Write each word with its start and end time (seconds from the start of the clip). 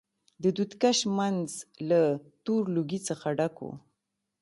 د 0.43 0.45
دود 0.57 0.71
کش 0.81 0.99
منځ 1.17 1.47
له 1.89 2.01
تور 2.45 2.63
لوګي 2.75 2.99
څخه 3.07 3.27
ډک 3.37 3.55
و. 3.61 3.65